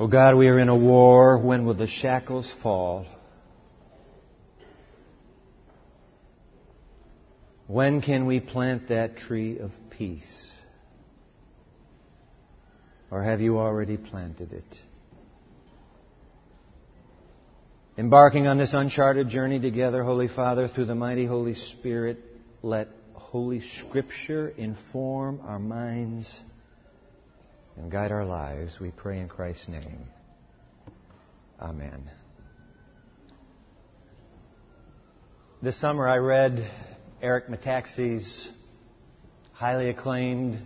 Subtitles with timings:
[0.00, 1.36] Oh God, we are in a war.
[1.36, 3.04] When will the shackles fall?
[7.66, 10.50] When can we plant that tree of peace?
[13.10, 14.64] Or have you already planted it?
[17.98, 22.24] Embarking on this uncharted journey together, Holy Father, through the mighty Holy Spirit,
[22.62, 26.42] let Holy Scripture inform our minds
[27.80, 28.78] and guide our lives.
[28.78, 30.06] We pray in Christ's name.
[31.58, 32.10] Amen.
[35.62, 36.70] This summer I read
[37.22, 38.48] Eric Metaxas'
[39.52, 40.58] highly acclaimed,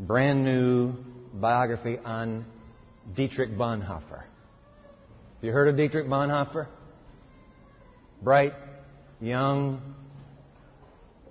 [0.00, 0.94] brand new
[1.32, 2.46] biography on
[3.14, 4.22] Dietrich Bonhoeffer.
[4.22, 6.66] Have you heard of Dietrich Bonhoeffer?
[8.20, 8.54] Bright,
[9.20, 9.89] young,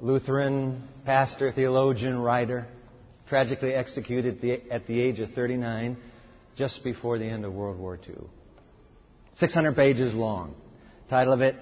[0.02, 2.67] Lutheran pastor, theologian, writer,
[3.27, 5.98] tragically executed at the age of 39,
[6.55, 8.15] just before the end of World War II.
[9.34, 10.55] 600 pages long.
[11.09, 11.55] Title of it,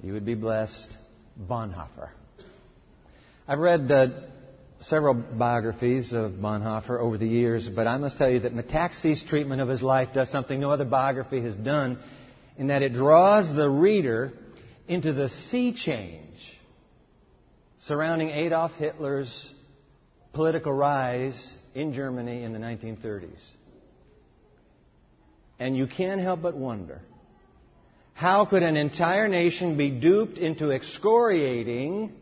[0.00, 0.96] You Would Be Blessed,
[1.40, 2.10] Bonhoeffer.
[3.48, 4.06] I've read uh,
[4.78, 9.60] several biographies of Bonhoeffer over the years, but I must tell you that Metaxas' treatment
[9.60, 11.98] of his life does something no other biography has done,
[12.56, 14.32] in that it draws the reader
[14.86, 16.59] into the sea change
[17.80, 19.52] surrounding Adolf Hitler's
[20.32, 23.42] political rise in Germany in the 1930s.
[25.58, 27.00] And you can't help but wonder
[28.14, 32.12] how could an entire nation be duped into excoriating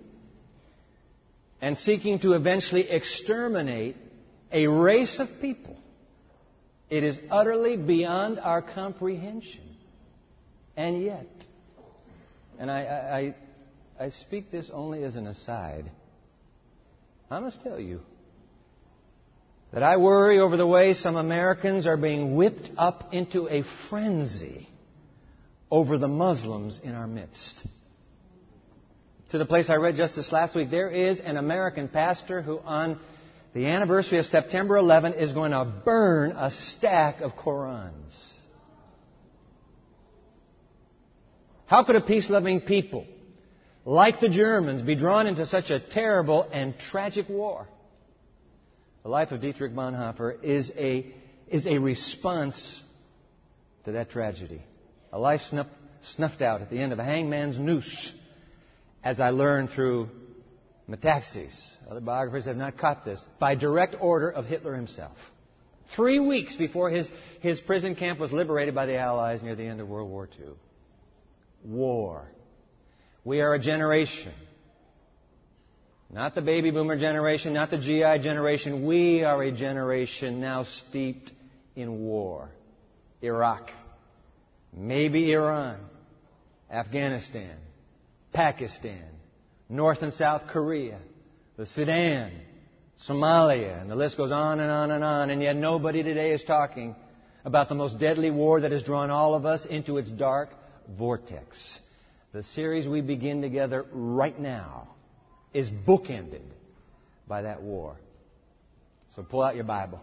[1.61, 3.97] and seeking to eventually exterminate
[4.53, 5.77] a race of people?
[6.89, 9.77] It is utterly beyond our comprehension.
[10.77, 11.27] And yet,
[12.61, 13.35] and I, I,
[14.01, 15.91] I speak this only as an aside,
[17.31, 18.01] I must tell you
[19.73, 24.69] that I worry over the way some Americans are being whipped up into a frenzy
[25.71, 27.61] over the Muslims in our midst.
[29.31, 32.61] To the place I read just this last week, there is an American pastor who,
[32.61, 32.99] on
[33.53, 38.33] the anniversary of September 11, is going to burn a stack of Korans.
[41.67, 43.07] How could a peace loving people
[43.89, 47.67] like the Germans be drawn into such a terrible and tragic war?
[49.03, 51.07] The life of Dietrich Bonhoeffer is a,
[51.49, 52.83] is a response
[53.85, 54.61] to that tragedy.
[55.11, 55.71] A life snuffed,
[56.03, 58.13] snuffed out at the end of a hangman's noose,
[59.03, 60.11] as I learned through
[60.87, 61.59] Metaxas.
[61.91, 63.25] Other biographers have not caught this.
[63.39, 65.17] By direct order of Hitler himself.
[65.97, 67.11] Three weeks before his,
[67.41, 70.49] his prison camp was liberated by the Allies near the end of World War II.
[71.65, 72.29] War.
[73.29, 74.33] We are a generation.
[76.09, 78.87] Not the baby boomer generation, not the GI generation.
[78.87, 81.31] We are a generation now steeped
[81.77, 82.49] in war.
[83.21, 83.71] Iraq,
[84.75, 85.77] maybe Iran,
[86.71, 87.55] Afghanistan,
[88.33, 89.05] Pakistan,
[89.69, 90.99] North and South Korea,
[91.59, 92.33] the Sudan,
[93.07, 96.43] Somalia, and the list goes on and on and on, and yet nobody today is
[96.45, 96.97] talking
[97.45, 100.49] about the most deadly war that has drawn all of us into its dark
[100.89, 101.79] vortex.
[102.33, 104.89] The series we begin together right now
[105.55, 106.43] is bookended
[107.27, 107.97] by that war.
[109.17, 110.01] So pull out your Bible.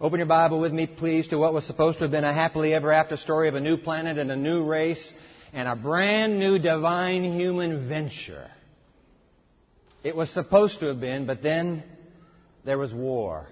[0.00, 2.74] Open your Bible with me, please, to what was supposed to have been a happily
[2.74, 5.12] ever after story of a new planet and a new race
[5.52, 8.50] and a brand new divine human venture.
[10.02, 11.84] It was supposed to have been, but then
[12.64, 13.46] there was war.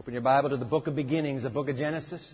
[0.00, 2.32] Open your Bible to the book of beginnings, the book of Genesis.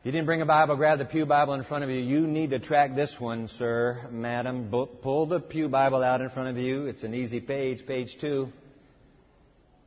[0.00, 2.00] If you didn't bring a Bible, grab the Pew Bible in front of you.
[2.00, 4.70] You need to track this one, sir, madam.
[5.02, 6.86] Pull the Pew Bible out in front of you.
[6.86, 8.48] It's an easy page, page two.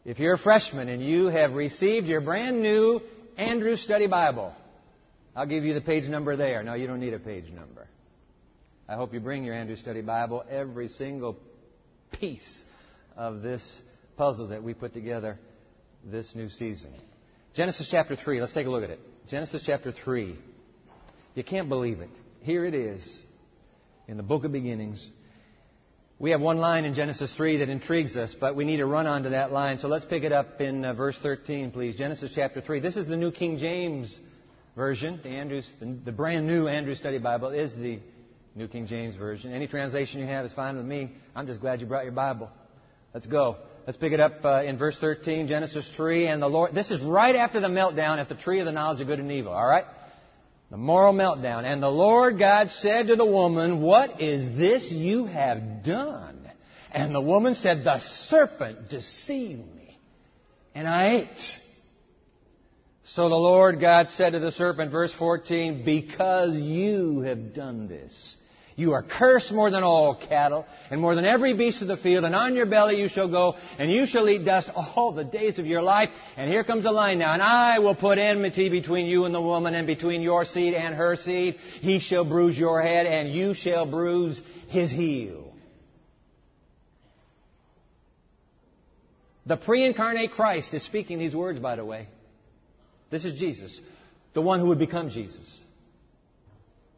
[0.06, 3.02] If you're a freshman and you have received your brand new
[3.40, 4.54] Andrews Study Bible,
[5.36, 6.62] I'll give you the page number there.
[6.62, 7.88] No, you don't need a page number.
[8.88, 11.40] I hope you bring your Andrews Study Bible, every single
[12.20, 12.64] piece
[13.18, 13.82] of this
[14.16, 15.40] puzzle that we put together
[16.06, 16.94] this new season.
[17.56, 19.00] Genesis chapter 3, let's take a look at it.
[19.28, 20.36] Genesis chapter 3.
[21.36, 22.10] You can't believe it.
[22.42, 23.20] Here it is
[24.08, 25.10] in the book of beginnings.
[26.20, 29.08] We have one line in Genesis 3 that intrigues us, but we need to run
[29.08, 29.80] on to that line.
[29.80, 31.96] So let's pick it up in uh, verse 13, please.
[31.96, 32.82] Genesis chapter 3.
[32.82, 34.20] This is the New King James
[34.76, 35.20] Version.
[35.24, 38.00] The, Andrews, the, the brand new Andrews Study Bible is the
[38.56, 39.54] New King James Version.
[39.54, 41.12] Any translation you have is fine with me.
[41.36, 42.50] I'm just glad you brought your Bible.
[43.14, 43.58] Let's go.
[43.86, 46.28] Let's pick it up uh, in verse 13, Genesis 3.
[46.28, 49.02] And the Lord, this is right after the meltdown at the tree of the knowledge
[49.02, 49.86] of good and evil, alright?
[50.72, 51.64] The moral meltdown.
[51.66, 56.50] And the Lord God said to the woman, What is this you have done?
[56.92, 60.00] And the woman said, The serpent deceived me,
[60.74, 61.60] and I ate.
[63.04, 68.36] So the Lord God said to the serpent, verse 14, Because you have done this,
[68.76, 72.24] you are cursed more than all cattle, and more than every beast of the field,
[72.24, 75.60] and on your belly you shall go, and you shall eat dust all the days
[75.60, 76.10] of your life.
[76.38, 79.42] And here comes the line now, and I will put enmity between you and the
[79.42, 81.56] woman, and between your seed and her seed.
[81.82, 85.54] He shall bruise your head, and you shall bruise his heel.
[89.46, 92.08] The pre incarnate Christ is speaking these words, by the way.
[93.12, 93.80] This is Jesus,
[94.34, 95.60] the one who would become Jesus.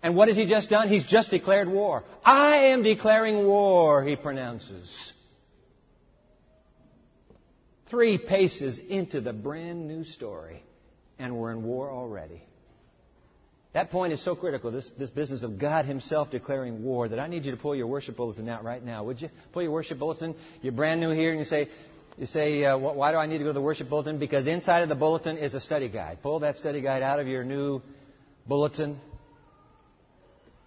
[0.04, 0.88] And what has he just done?
[0.88, 2.04] He's just declared war.
[2.24, 5.14] I am declaring war, he pronounces.
[7.90, 10.64] Three paces into the brand new story,
[11.18, 12.42] and we're in war already.
[13.74, 17.28] That point is so critical, this, this business of God Himself declaring war, that I
[17.28, 19.04] need you to pull your worship bulletin out right now.
[19.04, 19.30] Would you?
[19.52, 20.34] Pull your worship bulletin.
[20.62, 21.68] You're brand new here, and you say,
[22.18, 24.18] you say, uh, why do I need to go to the worship bulletin?
[24.18, 26.20] Because inside of the bulletin is a study guide.
[26.24, 27.82] Pull that study guide out of your new
[28.48, 28.98] bulletin.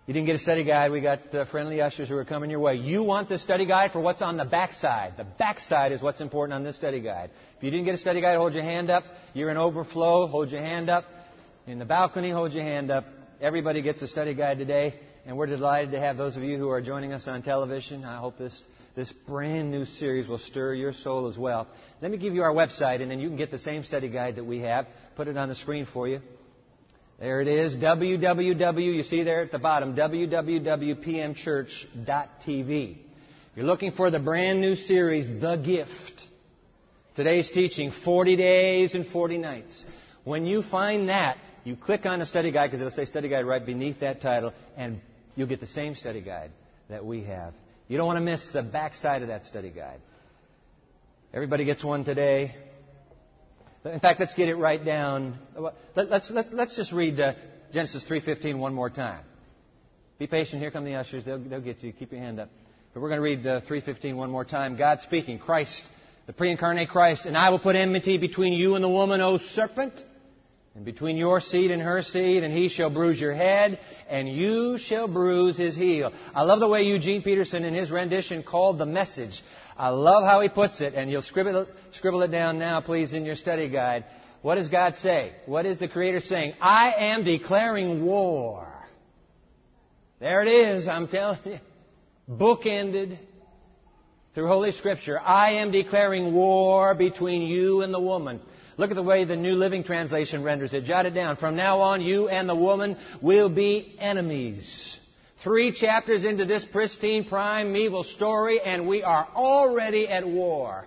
[0.08, 0.90] You didn't get a study guide.
[0.90, 2.76] We got uh, friendly ushers who are coming your way.
[2.76, 5.18] You want the study guide for what's on the backside.
[5.18, 7.28] The backside is what's important on this study guide.
[7.58, 9.04] If you didn't get a study guide, hold your hand up.
[9.34, 11.04] You're in overflow, hold your hand up.
[11.66, 13.04] In the balcony, hold your hand up.
[13.42, 16.70] Everybody gets a study guide today, and we're delighted to have those of you who
[16.70, 18.02] are joining us on television.
[18.06, 18.64] I hope this,
[18.96, 21.68] this brand new series will stir your soul as well.
[22.00, 24.36] Let me give you our website, and then you can get the same study guide
[24.36, 24.86] that we have.
[25.16, 26.22] Put it on the screen for you.
[27.18, 32.96] There it is, www, you see there at the bottom, www.pmchurch.tv.
[33.56, 36.22] You're looking for the brand new series, The Gift.
[37.16, 39.84] Today's teaching, 40 days and 40 nights.
[40.22, 43.44] When you find that, you click on the study guide because it'll say study guide
[43.44, 45.00] right beneath that title, and
[45.34, 46.52] you'll get the same study guide
[46.88, 47.52] that we have.
[47.88, 50.00] You don't want to miss the backside of that study guide.
[51.34, 52.54] Everybody gets one today.
[53.84, 55.38] In fact, let's get it right down.
[55.94, 57.34] Let's, let's, let's just read uh,
[57.72, 59.20] Genesis 3.15 one more time.
[60.18, 60.60] Be patient.
[60.60, 61.24] Here come the ushers.
[61.24, 61.92] They'll, they'll get you.
[61.92, 62.50] Keep your hand up.
[62.92, 64.76] But we're going to read uh, 3.15 one more time.
[64.76, 65.38] God speaking.
[65.38, 65.84] Christ,
[66.26, 67.24] the pre-incarnate Christ.
[67.24, 70.02] And I will put enmity between you and the woman, O serpent,
[70.74, 73.78] and between your seed and her seed, and he shall bruise your head,
[74.08, 76.12] and you shall bruise his heel.
[76.34, 79.42] I love the way Eugene Peterson in his rendition called the message
[79.78, 83.24] I love how he puts it, and you'll scribble, scribble it down now, please, in
[83.24, 84.04] your study guide.
[84.42, 85.32] What does God say?
[85.46, 86.54] What is the Creator saying?
[86.60, 88.66] I am declaring war.
[90.18, 91.58] There it is, I'm telling you.
[92.28, 93.18] Bookended
[94.34, 95.18] through Holy Scripture.
[95.18, 98.40] I am declaring war between you and the woman.
[98.76, 100.84] Look at the way the New Living Translation renders it.
[100.84, 101.36] Jot it down.
[101.36, 104.98] From now on, you and the woman will be enemies.
[105.44, 110.86] Three chapters into this pristine, primeval story, and we are already at war.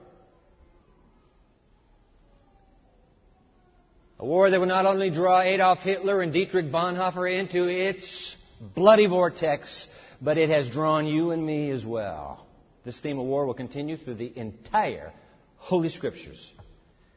[4.19, 8.35] A war that will not only draw Adolf Hitler and Dietrich Bonhoeffer into its
[8.75, 9.87] bloody vortex,
[10.21, 12.45] but it has drawn you and me as well.
[12.83, 15.13] This theme of war will continue through the entire
[15.57, 16.51] Holy Scriptures.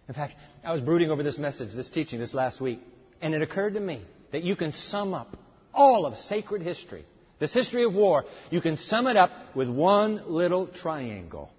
[0.07, 2.81] In fact, I was brooding over this message, this teaching, this last week,
[3.21, 5.37] and it occurred to me that you can sum up
[5.75, 7.05] all of sacred history
[7.39, 11.51] this history of war, you can sum it up with one little triangle.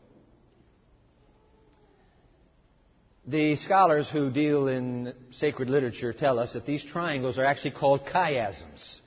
[3.27, 8.05] The scholars who deal in sacred literature tell us that these triangles are actually called
[8.05, 8.99] chiasms.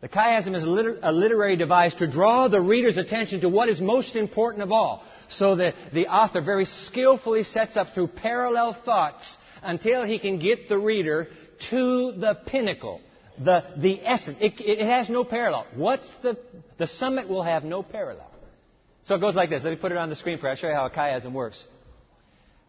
[0.00, 3.80] The chiasm is a, a, literary device to draw the reader's attention to what is
[3.80, 5.04] most important of all.
[5.28, 10.68] So that the author very skillfully sets up through parallel thoughts until he can get
[10.68, 11.28] the reader
[11.70, 13.00] to the pinnacle,
[13.44, 14.38] the, the essence.
[14.40, 15.66] It, it has no parallel.
[15.74, 16.38] What's the,
[16.78, 18.30] the summit will have no parallel.
[19.04, 19.64] So it goes like this.
[19.64, 20.50] Let me put it on the screen for you.
[20.50, 21.62] I'll show you how a chiasm works.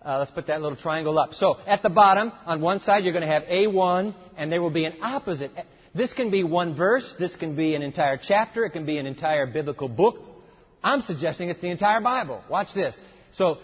[0.04, 1.34] Uh, let's put that little triangle up.
[1.34, 4.70] So at the bottom, on one side, you're going to have A1, and there will
[4.70, 5.52] be an opposite.
[5.96, 7.16] This can be one verse.
[7.18, 8.66] This can be an entire chapter.
[8.66, 10.18] It can be an entire biblical book.
[10.84, 12.44] I'm suggesting it's the entire Bible.
[12.50, 13.00] Watch this.
[13.32, 13.60] So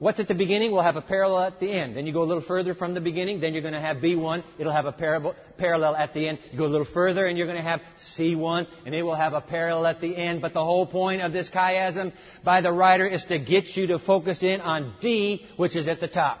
[0.00, 1.94] What's at the beginning will have a parallel at the end.
[1.94, 4.42] Then you go a little further from the beginning, then you're going to have B1.
[4.58, 6.38] It'll have a parallel at the end.
[6.50, 7.82] You go a little further and you're going to have
[8.16, 10.40] C1 and it will have a parallel at the end.
[10.40, 13.98] But the whole point of this chiasm by the writer is to get you to
[13.98, 16.40] focus in on D, which is at the top.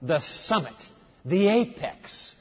[0.00, 0.76] The summit.
[1.24, 2.36] The apex.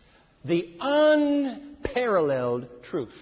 [0.46, 3.15] The unparalleled truth.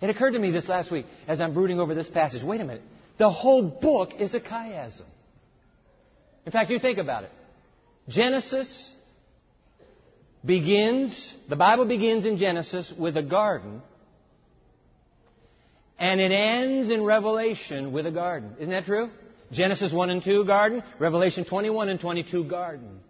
[0.00, 2.42] It occurred to me this last week as I'm brooding over this passage.
[2.42, 2.82] Wait a minute.
[3.16, 5.04] The whole book is a chiasm.
[6.46, 7.30] In fact, you think about it.
[8.08, 8.94] Genesis
[10.44, 13.80] begins, the Bible begins in Genesis with a garden,
[15.98, 18.54] and it ends in Revelation with a garden.
[18.58, 19.10] Isn't that true?
[19.52, 20.82] Genesis 1 and 2, garden.
[20.98, 23.00] Revelation 21 and 22, garden.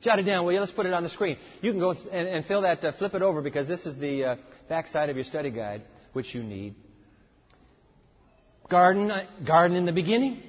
[0.00, 0.60] Jot it down, will you?
[0.60, 1.36] Let's put it on the screen.
[1.60, 4.24] You can go and, and fill that, uh, flip it over because this is the
[4.24, 4.36] uh,
[4.68, 6.74] back side of your study guide, which you need.
[8.68, 10.42] Garden, uh, garden in the beginning.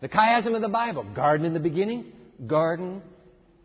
[0.00, 1.04] The chiasm of the Bible.
[1.14, 2.12] Garden in the beginning,
[2.46, 3.02] garden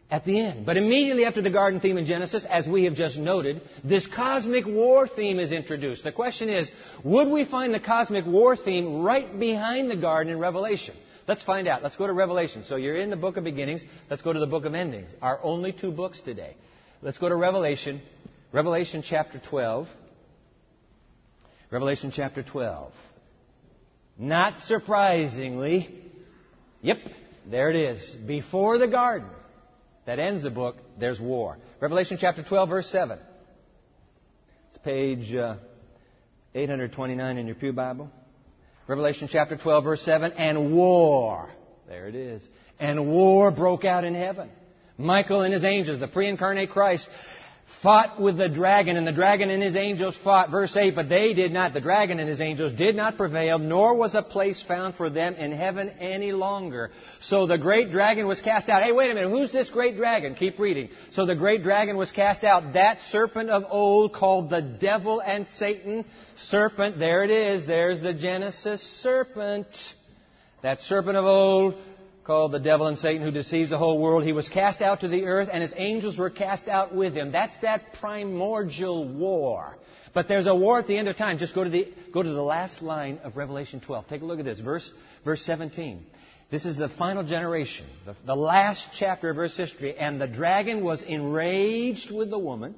[0.10, 0.66] at the end.
[0.66, 4.66] But immediately after the garden theme in Genesis, as we have just noted, this cosmic
[4.66, 6.04] war theme is introduced.
[6.04, 6.70] The question is,
[7.04, 10.96] would we find the cosmic war theme right behind the garden in Revelation?
[11.28, 11.84] Let's find out.
[11.84, 12.64] Let's go to Revelation.
[12.66, 13.84] So you're in the book of beginnings.
[14.10, 15.10] Let's go to the book of endings.
[15.22, 16.56] Our only two books today.
[17.02, 18.02] Let's go to Revelation.
[18.52, 19.88] Revelation chapter 12.
[21.72, 22.94] Revelation chapter 12.
[24.20, 26.03] Not surprisingly,
[26.84, 27.00] yep,
[27.50, 28.08] there it is.
[28.28, 29.30] Before the garden
[30.06, 31.58] that ends the book, there's war.
[31.80, 33.18] Revelation chapter 12, verse 7.
[34.70, 35.56] It's page uh,
[36.54, 38.12] 829 in your Pew Bible.
[38.88, 40.34] Revelation chapter 12, verse 7.
[40.34, 41.50] And war.
[41.88, 42.48] There it is.
[42.80, 44.50] And war broke out in heaven.
[44.98, 47.10] Michael and his angels, the pre incarnate Christ,
[47.82, 50.50] fought with the dragon, and the dragon and his angels fought.
[50.50, 53.96] Verse 8, but they did not, the dragon and his angels did not prevail, nor
[53.96, 56.92] was a place found for them in heaven any longer.
[57.20, 58.82] So the great dragon was cast out.
[58.82, 60.36] Hey, wait a minute, who's this great dragon?
[60.36, 60.90] Keep reading.
[61.12, 65.46] So the great dragon was cast out, that serpent of old called the devil and
[65.58, 66.06] Satan.
[66.36, 69.68] Serpent, there it is, there's the Genesis serpent.
[70.62, 71.76] That serpent of old
[72.24, 74.24] called the devil and Satan who deceives the whole world.
[74.24, 77.32] He was cast out to the earth and his angels were cast out with him.
[77.32, 79.78] That's that primordial war.
[80.14, 81.38] But there's a war at the end of time.
[81.38, 84.08] Just go to the, go to the last line of Revelation 12.
[84.08, 84.60] Take a look at this.
[84.60, 84.92] Verse,
[85.26, 86.06] verse 17.
[86.52, 89.98] This is the final generation, the, the last chapter of Earth's history.
[89.98, 92.76] And the dragon was enraged with the woman,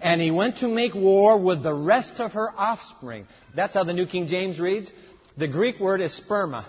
[0.00, 3.26] and he went to make war with the rest of her offspring.
[3.54, 4.90] That's how the New King James reads.
[5.36, 6.64] The Greek word is sperma.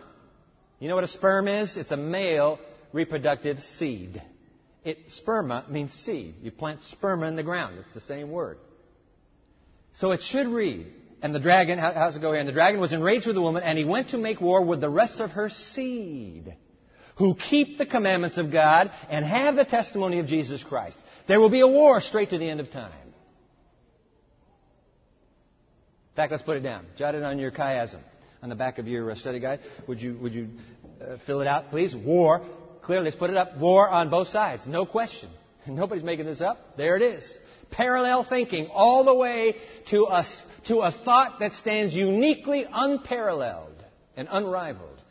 [0.84, 1.78] You know what a sperm is?
[1.78, 2.60] It's a male
[2.92, 4.22] reproductive seed.
[4.84, 6.36] It, sperma means seed.
[6.42, 7.78] You plant sperma in the ground.
[7.80, 8.58] It's the same word.
[9.94, 10.88] So it should read,
[11.22, 12.42] and the dragon, how, how's it go here?
[12.42, 14.82] And the dragon was enraged with the woman, and he went to make war with
[14.82, 16.54] the rest of her seed,
[17.16, 20.98] who keep the commandments of God and have the testimony of Jesus Christ.
[21.30, 22.92] There will be a war straight to the end of time.
[26.12, 26.88] In fact, let's put it down.
[26.98, 28.02] Jot it on your chiasm
[28.44, 29.62] on the back of your uh, study guide.
[29.88, 30.50] Would you, would you
[31.02, 31.96] uh, fill it out, please?
[31.96, 32.46] War.
[32.82, 33.58] Clearly, let's put it up.
[33.58, 34.68] War on both sides.
[34.68, 35.30] No question.
[35.68, 36.76] Nobody's making this up.
[36.76, 37.38] There it is.
[37.72, 39.56] Parallel thinking all the way
[39.90, 40.26] to a,
[40.68, 43.84] to a thought that stands uniquely unparalleled
[44.18, 45.02] and unrivaled.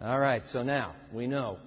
[0.00, 1.58] All right, so now we know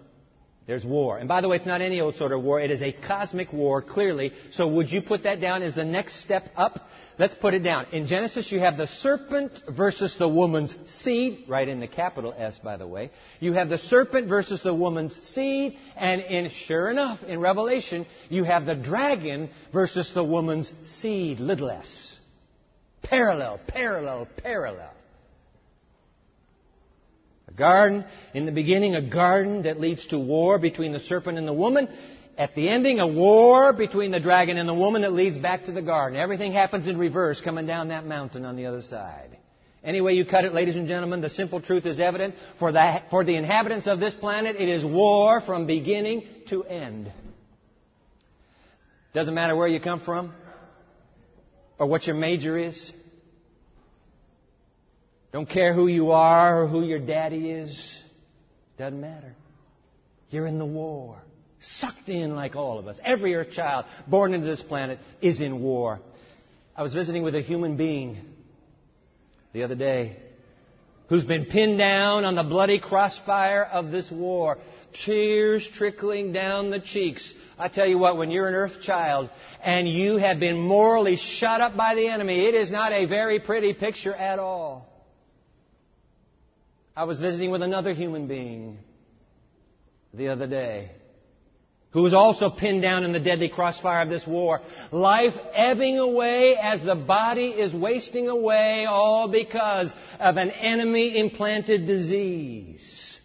[0.67, 1.19] there's war.
[1.19, 2.60] And by the way, it's not any old sort of war.
[2.60, 4.34] It is a cosmic war, clearly.
[4.50, 6.88] So would you put that down as the next step up?
[7.19, 7.86] Let's put it down.
[7.91, 12.60] In Genesis, you have the serpent versus the woman's seed, right in the capital S,
[12.63, 13.12] by the way.
[13.39, 15.77] You have the serpent versus the woman's seed.
[15.95, 21.69] And in, sure enough, in Revelation, you have the dragon versus the woman's seed, little
[21.69, 22.17] s.
[23.03, 24.91] Parallel, parallel, parallel
[27.51, 28.05] garden.
[28.33, 31.89] In the beginning, a garden that leads to war between the serpent and the woman.
[32.37, 35.71] At the ending, a war between the dragon and the woman that leads back to
[35.71, 36.19] the garden.
[36.19, 39.37] Everything happens in reverse coming down that mountain on the other side.
[39.85, 42.35] Any way you cut it, ladies and gentlemen, the simple truth is evident.
[42.57, 47.11] For the, for the inhabitants of this planet, it is war from beginning to end.
[49.13, 50.33] Doesn't matter where you come from
[51.77, 52.91] or what your major is.
[55.36, 58.01] Don't care who you are or who your daddy is.
[58.77, 59.36] Doesn't matter.
[60.30, 61.22] You're in the war.
[61.60, 62.98] Sucked in like all of us.
[63.04, 66.00] Every earth child born into this planet is in war.
[66.74, 68.22] I was visiting with a human being
[69.51, 70.15] the other day
[71.10, 74.58] who's been pinned down on the bloody crossfire of this war.
[75.06, 77.34] Tears trickling down the cheeks.
[77.60, 79.30] I tell you what, when you're an earth child
[79.62, 83.42] and you have been morally shut up by the enemy, it is not a very
[83.42, 84.94] pretty picture at all.
[86.95, 88.77] I was visiting with another human being
[90.13, 90.91] the other day
[91.95, 94.59] who was also pinned down in the deadly crossfire of this war.
[94.91, 101.87] Life ebbing away as the body is wasting away, all because of an enemy implanted
[101.87, 103.17] disease.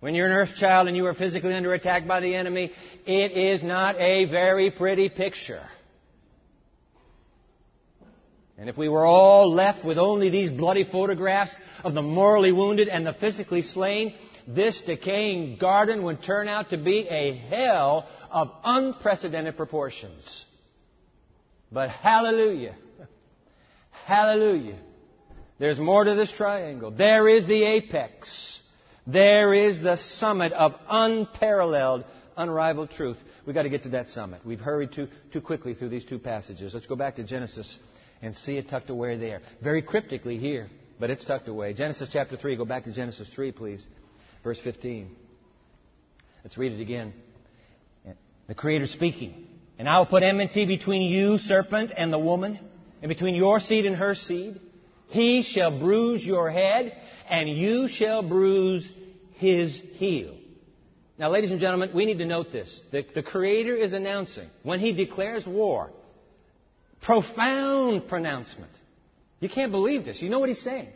[0.00, 2.70] When you're an earth child and you are physically under attack by the enemy,
[3.06, 5.66] it is not a very pretty picture.
[8.56, 12.88] And if we were all left with only these bloody photographs of the morally wounded
[12.88, 14.14] and the physically slain,
[14.46, 20.46] this decaying garden would turn out to be a hell of unprecedented proportions.
[21.72, 22.76] But hallelujah,
[23.90, 24.78] hallelujah,
[25.58, 26.92] There's more to this triangle.
[26.92, 28.60] There is the apex.
[29.06, 32.04] There is the summit of unparalleled,
[32.36, 33.16] unrivaled truth.
[33.44, 34.42] We've got to get to that summit.
[34.44, 36.74] We've hurried too, too quickly through these two passages.
[36.74, 37.78] Let's go back to Genesis
[38.22, 39.40] and see it tucked away there.
[39.62, 40.68] Very cryptically here,
[40.98, 41.74] but it's tucked away.
[41.74, 42.56] Genesis chapter 3.
[42.56, 43.86] Go back to Genesis 3, please.
[44.42, 45.10] Verse 15.
[46.42, 47.12] Let's read it again.
[48.46, 49.46] The Creator speaking.
[49.78, 52.60] And I will put enmity between you, serpent, and the woman,
[53.02, 54.60] and between your seed and her seed.
[55.08, 56.96] He shall bruise your head,
[57.28, 58.90] and you shall bruise
[59.34, 60.36] his heel.
[61.18, 62.82] Now, ladies and gentlemen, we need to note this.
[62.90, 65.90] The, the Creator is announcing, when He declares war,
[67.04, 68.72] profound pronouncement.
[69.40, 70.22] You can't believe this.
[70.22, 70.88] You know what He's saying.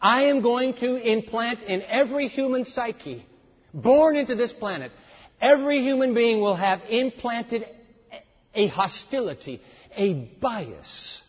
[0.00, 3.26] I am going to implant in every human psyche,
[3.74, 4.92] born into this planet,
[5.40, 7.66] every human being will have implanted
[8.54, 9.60] a hostility,
[9.94, 11.22] a bias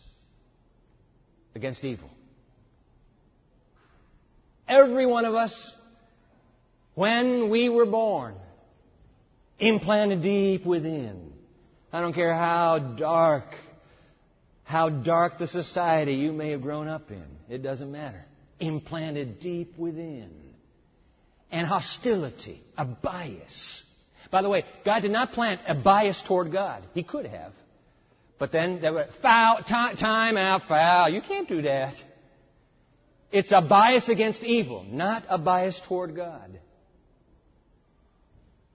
[1.54, 2.10] against evil.
[4.66, 5.74] Every one of us,
[6.94, 8.36] when we were born,
[9.58, 11.31] implanted deep within.
[11.92, 13.44] I don't care how dark,
[14.64, 17.24] how dark the society you may have grown up in.
[17.50, 18.24] It doesn't matter.
[18.58, 20.30] Implanted deep within.
[21.50, 23.84] And hostility, a bias.
[24.30, 26.82] By the way, God did not plant a bias toward God.
[26.94, 27.52] He could have.
[28.38, 31.10] But then there were foul, time, time out, foul.
[31.10, 31.94] You can't do that.
[33.30, 36.58] It's a bias against evil, not a bias toward God.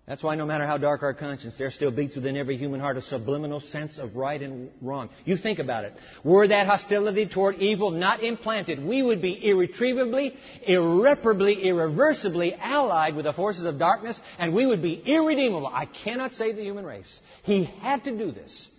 [0.07, 2.95] That's why no matter how dark our conscience, there still beats within every human heart
[2.95, 5.09] a subliminal sense of right and wrong.
[5.25, 5.93] You think about it.
[6.23, 10.33] Were that hostility toward evil not implanted, we would be irretrievably,
[10.65, 15.67] irreparably, irreversibly allied with the forces of darkness, and we would be irredeemable.
[15.67, 17.19] I cannot save the human race.
[17.43, 18.69] He had to do this.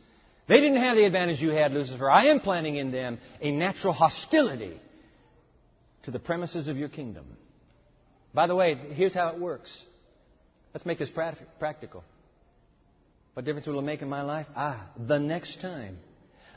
[0.47, 2.11] They didn't have the advantage you had, Lucifer.
[2.11, 4.80] I am planting in them a natural hostility
[6.04, 7.26] to the premises of your kingdom.
[8.32, 9.85] By the way, here's how it works.
[10.78, 11.11] Let's make this
[11.58, 12.04] practical.
[13.34, 14.47] What difference will it make in my life?
[14.54, 15.99] Ah, the next time.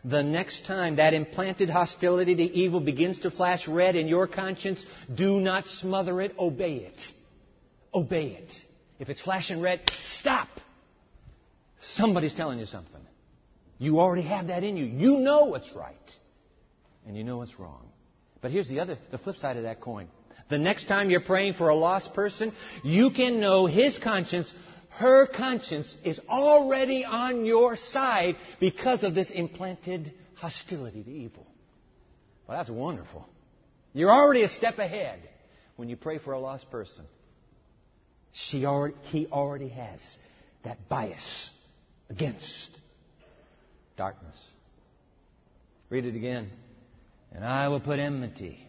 [0.05, 4.85] The next time that implanted hostility to evil begins to flash red in your conscience,
[5.11, 7.01] do not smother it, obey it.
[7.95, 8.51] Obey it.
[8.99, 10.49] If it's flashing red, stop.
[11.79, 13.01] Somebody's telling you something.
[13.79, 14.85] You already have that in you.
[14.85, 15.95] You know what's right.
[17.07, 17.87] And you know what's wrong.
[18.39, 20.09] But here's the other, the flip side of that coin.
[20.49, 24.53] The next time you're praying for a lost person, you can know his conscience,
[24.91, 31.47] her conscience is already on your side because of this implanted hostility to evil.
[32.47, 33.27] Well, that's wonderful.
[33.93, 35.19] You're already a step ahead
[35.75, 37.05] when you pray for a lost person.
[38.33, 39.99] She already, he already has
[40.63, 41.49] that bias
[42.09, 42.69] against
[43.97, 44.35] darkness.
[45.89, 46.49] Read it again.
[47.33, 48.59] And I will put enmity.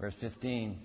[0.00, 0.78] Verse 15.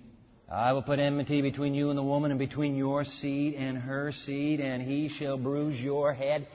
[0.50, 4.12] I will put enmity between you and the woman, and between your seed and her
[4.12, 6.46] seed, and he shall bruise your head,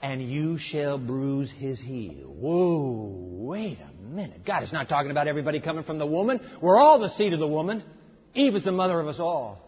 [0.00, 2.26] and you shall bruise his heel.
[2.28, 4.46] Whoa, wait a minute.
[4.46, 6.40] God is not talking about everybody coming from the woman.
[6.62, 7.82] We're all the seed of the woman.
[8.34, 9.60] Eve is the mother of us all.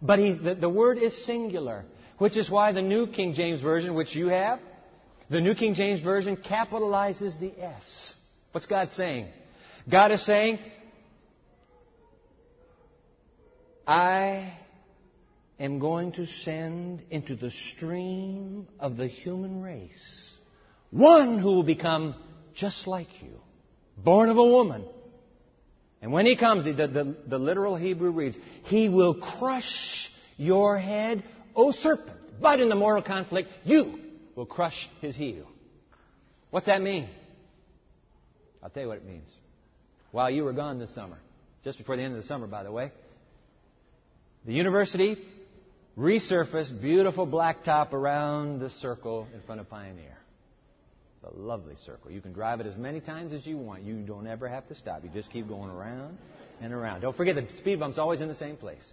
[0.00, 1.84] But he's, the, the word is singular,
[2.18, 4.58] which is why the New King James Version, which you have,
[5.30, 8.14] the New King James Version capitalizes the S.
[8.50, 9.28] What's God saying?
[9.88, 10.58] God is saying,
[13.86, 14.52] I
[15.58, 20.32] am going to send into the stream of the human race
[20.92, 22.14] one who will become
[22.54, 23.40] just like you,
[23.96, 24.84] born of a woman.
[26.02, 31.24] And when he comes, the, the, the literal Hebrew reads, He will crush your head,
[31.56, 32.18] O serpent.
[32.40, 33.98] But in the moral conflict, you
[34.34, 35.46] will crush his heel.
[36.50, 37.08] What's that mean?
[38.62, 39.28] I'll tell you what it means.
[40.10, 41.18] While you were gone this summer,
[41.64, 42.92] just before the end of the summer, by the way,
[44.44, 45.16] the university
[45.96, 50.16] resurfaced beautiful blacktop around the circle in front of Pioneer.
[51.22, 52.10] It's a lovely circle.
[52.10, 53.82] You can drive it as many times as you want.
[53.82, 55.04] You don't ever have to stop.
[55.04, 56.18] You just keep going around
[56.60, 57.02] and around.
[57.02, 58.84] Don't forget the speed bump's always in the same place.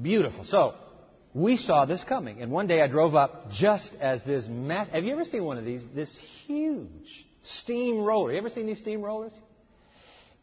[0.00, 0.44] Beautiful.
[0.44, 0.74] So,
[1.34, 2.40] we saw this coming.
[2.40, 4.46] And one day I drove up just as this.
[4.46, 5.82] Have you ever seen one of these?
[5.94, 8.32] This huge steamroller.
[8.32, 9.32] You ever seen these steamrollers?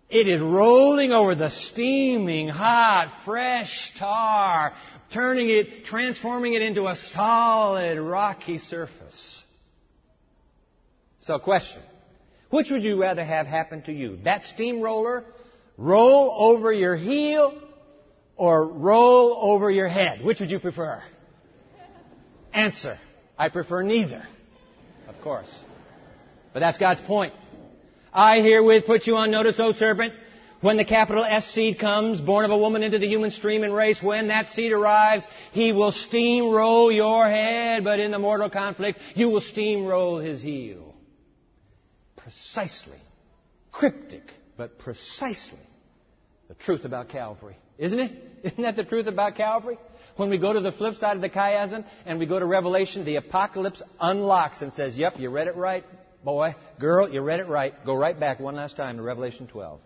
[0.10, 4.74] It is rolling over the steaming, hot, fresh tar,
[5.14, 9.44] turning it, transforming it into a solid, rocky surface.
[11.20, 11.82] So, question.
[12.50, 14.18] Which would you rather have happen to you?
[14.24, 15.26] That steamroller
[15.78, 17.62] roll over your heel
[18.36, 20.24] or roll over your head?
[20.24, 21.04] Which would you prefer?
[22.52, 22.98] Answer.
[23.38, 24.24] I prefer neither.
[25.08, 25.54] Of course.
[26.52, 27.34] But that's God's point.
[28.14, 30.14] I herewith put you on notice, O serpent,
[30.62, 33.74] when the capital S seed comes, born of a woman into the human stream and
[33.74, 39.00] race, when that seed arrives, he will steamroll your head, but in the mortal conflict,
[39.16, 40.96] you will steamroll his heel.
[42.18, 42.98] Precisely.
[43.72, 44.24] Cryptic,
[44.58, 45.60] but precisely
[46.50, 47.56] the truth about Calvary.
[47.78, 48.12] Isn't it?
[48.44, 49.78] Isn't that the truth about Calvary?
[50.18, 53.06] When we go to the flip side of the chiasm and we go to Revelation,
[53.06, 55.86] the apocalypse unlocks and says, Yep, you read it right,
[56.24, 57.74] boy, girl, you read it right.
[57.86, 59.80] Go right back one last time to Revelation 12.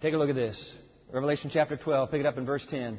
[0.00, 0.74] Take a look at this.
[1.12, 2.98] Revelation chapter 12, pick it up in verse 10.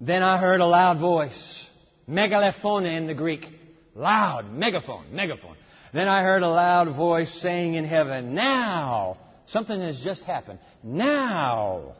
[0.00, 1.68] Then I heard a loud voice,
[2.08, 3.46] megalephone in the Greek.
[3.94, 5.56] Loud, megaphone, megaphone.
[5.92, 10.58] Then I heard a loud voice saying in heaven, Now, something has just happened.
[10.82, 11.94] Now,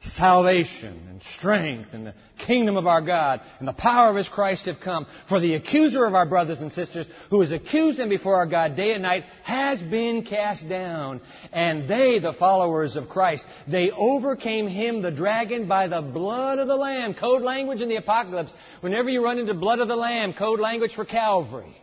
[0.00, 2.14] salvation and strength and the
[2.46, 5.06] kingdom of our God and the power of His Christ have come.
[5.28, 8.76] For the accuser of our brothers and sisters, who has accused them before our God
[8.76, 11.20] day and night, has been cast down.
[11.52, 16.68] And they, the followers of Christ, they overcame him, the dragon, by the blood of
[16.68, 17.14] the Lamb.
[17.14, 18.54] Code language in the apocalypse.
[18.80, 21.76] Whenever you run into blood of the Lamb, code language for Calvary.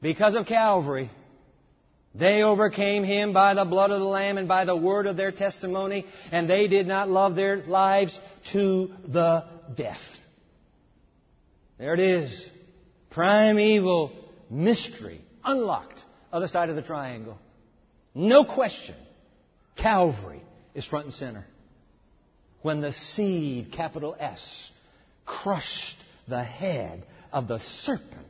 [0.00, 1.10] Because of Calvary,
[2.18, 5.30] they overcame him by the blood of the Lamb and by the word of their
[5.30, 8.18] testimony, and they did not love their lives
[8.52, 9.44] to the
[9.76, 10.02] death.
[11.78, 12.50] There it is.
[13.10, 14.12] Primeval
[14.50, 17.38] mystery, unlocked, other side of the triangle.
[18.14, 18.96] No question,
[19.76, 20.42] Calvary
[20.74, 21.46] is front and center.
[22.62, 24.72] When the seed, capital S,
[25.24, 28.26] crushed the head of the serpent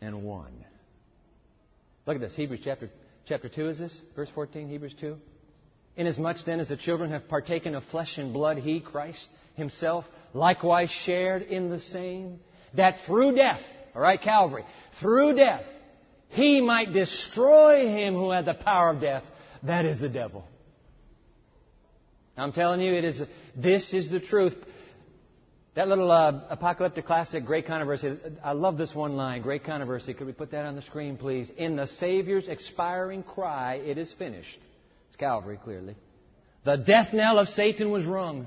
[0.00, 0.52] and won.
[2.06, 2.36] Look at this.
[2.36, 2.90] Hebrews chapter,
[3.26, 3.96] chapter 2 is this?
[4.14, 5.16] Verse 14, Hebrews 2.
[5.96, 10.90] Inasmuch then as the children have partaken of flesh and blood, he, Christ, himself, likewise
[10.90, 12.40] shared in the same,
[12.74, 13.60] that through death,
[13.94, 14.64] all right, Calvary,
[15.00, 15.64] through death,
[16.30, 19.22] he might destroy him who had the power of death,
[19.62, 20.44] that is the devil.
[22.36, 23.22] I'm telling you, it is,
[23.54, 24.56] this is the truth.
[25.74, 30.14] That little uh, apocalyptic classic, Great Controversy, I love this one line, Great Controversy.
[30.14, 31.50] Could we put that on the screen, please?
[31.56, 34.56] In the Savior's expiring cry, it is finished.
[35.08, 35.96] It's Calvary, clearly.
[36.64, 38.46] The death knell of Satan was rung.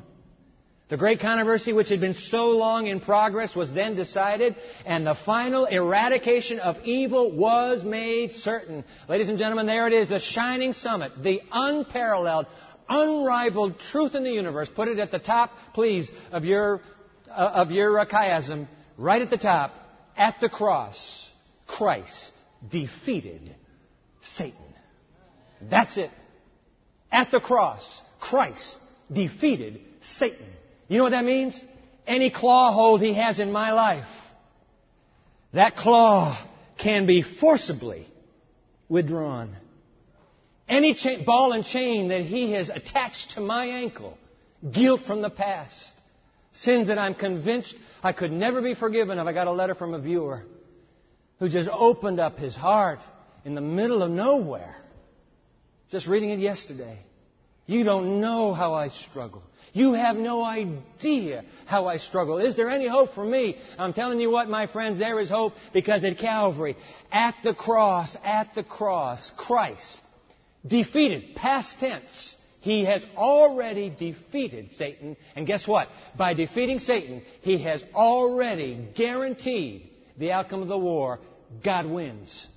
[0.87, 5.17] The great controversy, which had been so long in progress, was then decided, and the
[5.25, 8.85] final eradication of evil was made certain.
[9.09, 12.45] Ladies and gentlemen, there it is, the shining summit, the unparalleled,
[12.87, 14.69] unrivaled truth in the universe.
[14.73, 16.79] Put it at the top, please, of your
[17.29, 19.73] Uh, of your chiasm, right at the top,
[20.15, 21.29] at the cross,
[21.67, 22.31] Christ
[22.69, 23.53] defeated
[24.21, 24.73] Satan.
[25.61, 26.09] That's it.
[27.11, 28.77] At the cross, Christ
[29.11, 30.47] defeated Satan.
[30.87, 31.61] You know what that means?
[32.05, 34.07] Any claw hold he has in my life,
[35.53, 36.37] that claw
[36.77, 38.07] can be forcibly
[38.87, 39.55] withdrawn.
[40.69, 44.17] Any cha- ball and chain that he has attached to my ankle,
[44.71, 45.93] guilt from the past,
[46.62, 49.28] Sins that I'm convinced I could never be forgiven of.
[49.28, 50.43] I got a letter from a viewer
[51.39, 53.00] who just opened up his heart
[53.46, 54.76] in the middle of nowhere.
[55.89, 57.00] Just reading it yesterday.
[57.67, 59.43] You don't know how I struggle.
[59.74, 62.39] You have no idea how I struggle.
[62.39, 63.58] Is there any hope for me?
[63.78, 66.76] I'm telling you what, my friends, there is hope because at Calvary,
[67.12, 70.02] at the cross, at the cross, Christ
[70.65, 75.15] defeated, past tense, he has already defeated Satan.
[75.36, 75.89] And guess what?
[76.17, 81.20] By defeating Satan, he has already guaranteed the outcome of the war.
[81.63, 82.48] God wins.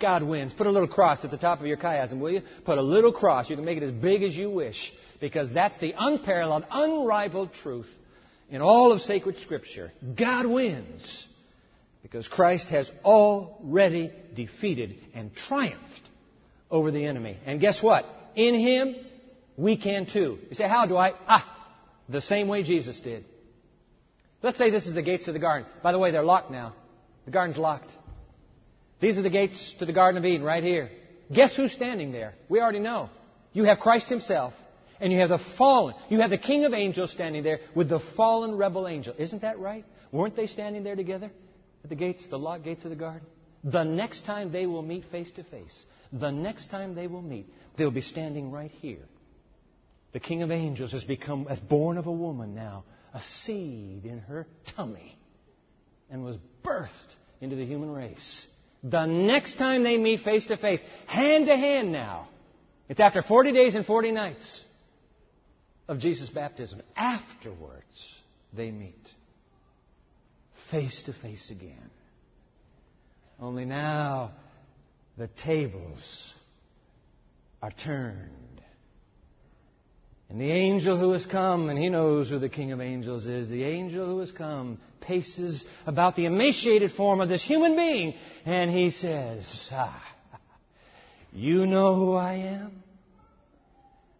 [0.00, 0.52] God wins.
[0.52, 2.42] Put a little cross at the top of your chiasm, will you?
[2.64, 3.50] Put a little cross.
[3.50, 7.88] You can make it as big as you wish because that's the unparalleled, unrivaled truth
[8.48, 9.92] in all of sacred Scripture.
[10.16, 11.26] God wins
[12.02, 16.02] because Christ has already defeated and triumphed
[16.70, 17.38] over the enemy.
[17.44, 18.06] And guess what?
[18.36, 18.96] In Him,
[19.56, 20.38] we can too.
[20.48, 21.12] You say, how do I?
[21.26, 21.46] Ah,
[22.08, 23.24] the same way Jesus did.
[24.42, 25.68] Let's say this is the gates to the garden.
[25.82, 26.74] By the way, they're locked now.
[27.26, 27.90] The garden's locked.
[29.00, 30.90] These are the gates to the Garden of Eden right here.
[31.32, 32.34] Guess who's standing there?
[32.48, 33.08] We already know.
[33.52, 34.52] You have Christ Himself,
[35.00, 35.94] and you have the fallen.
[36.08, 39.14] You have the King of Angels standing there with the fallen rebel angel.
[39.18, 39.84] Isn't that right?
[40.12, 41.30] Weren't they standing there together
[41.82, 43.26] at the gates, the locked gates of the garden?
[43.64, 47.46] The next time they will meet face to face, the next time they will meet,
[47.76, 49.04] they'll be standing right here.
[50.12, 54.20] The King of Angels has become, as born of a woman now, a seed in
[54.28, 54.46] her
[54.76, 55.16] tummy
[56.10, 56.88] and was birthed
[57.40, 58.46] into the human race.
[58.82, 62.28] The next time they meet face to face, hand to hand now,
[62.88, 64.64] it's after 40 days and 40 nights
[65.86, 66.82] of Jesus' baptism.
[66.96, 68.18] Afterwards,
[68.52, 69.08] they meet.
[70.70, 71.90] face to face again.
[73.40, 74.32] Only now
[75.20, 76.32] the tables
[77.60, 78.62] are turned.
[80.30, 83.46] And the angel who has come, and he knows who the King of Angels is,
[83.46, 88.14] the angel who has come paces about the emaciated form of this human being,
[88.46, 90.02] and he says, ah,
[91.34, 92.82] You know who I am?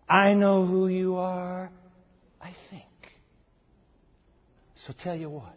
[0.07, 1.71] I know who you are,
[2.43, 2.85] I think.
[4.87, 5.55] So tell you what.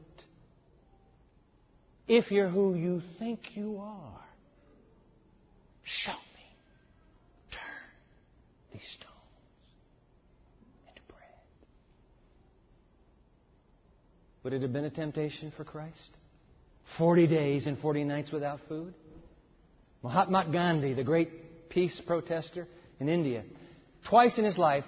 [2.08, 4.24] If you're who you think you are,
[5.84, 6.18] show me.
[7.52, 7.60] Turn
[8.74, 9.10] these stones
[10.88, 11.20] into bread.
[14.44, 16.18] Would it have been a temptation for Christ?
[16.98, 18.94] Forty days and forty nights without food?
[20.02, 22.68] Mahatma Gandhi, the great peace protester
[23.00, 23.44] in India,
[24.10, 24.84] twice in his life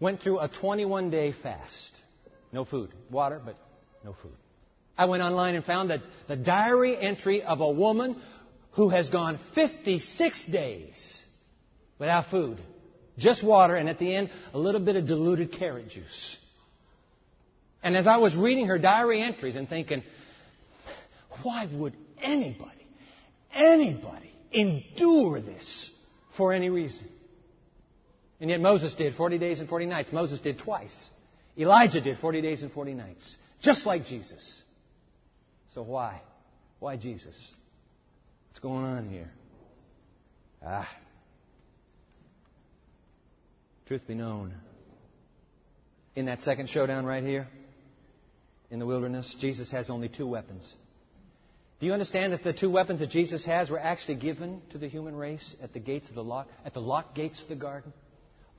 [0.00, 1.96] went through a 21 day fast.
[2.52, 2.90] No food.
[3.10, 3.56] Water, but
[4.04, 4.34] no food.
[4.98, 8.20] I went online and found that the diary entry of a woman
[8.72, 11.22] who has gone 56 days
[11.98, 12.60] without food,
[13.18, 16.36] just water, and at the end, a little bit of diluted carrot juice.
[17.82, 20.02] And as I was reading her diary entries and thinking,
[21.42, 22.86] why would anybody,
[23.52, 25.90] anybody endure this
[26.36, 27.08] for any reason?
[28.40, 30.12] And yet Moses did 40 days and 40 nights.
[30.12, 31.10] Moses did twice.
[31.58, 33.36] Elijah did 40 days and 40 nights.
[33.62, 34.62] Just like Jesus.
[35.68, 36.20] So why?
[36.80, 37.40] Why Jesus?
[38.48, 39.30] What's going on here?
[40.64, 40.88] Ah.
[43.86, 44.52] Truth be known,
[46.16, 47.46] in that second showdown right here,
[48.68, 50.74] in the wilderness, Jesus has only two weapons.
[51.78, 54.88] Do you understand that the two weapons that Jesus has were actually given to the
[54.88, 57.92] human race at the gates of the lock, at the lock gates of the garden?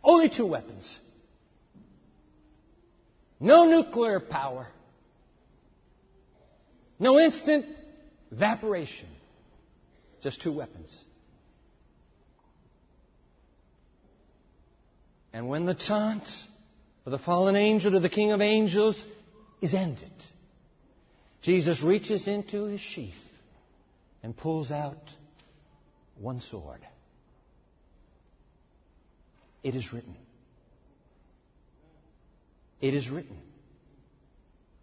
[0.02, 0.98] Only two weapons.
[3.40, 4.68] No nuclear power.
[7.00, 7.66] No instant
[8.32, 9.10] evaporation.
[10.22, 10.96] Just two weapons.
[15.38, 16.28] And when the taunt
[17.06, 19.06] of the fallen angel to the King of Angels
[19.62, 20.12] is ended,
[21.43, 23.13] Jesus reaches into his sheath
[24.23, 24.97] and pulls out
[26.19, 26.80] one sword.
[29.62, 30.15] It is written.
[32.82, 33.38] It is written.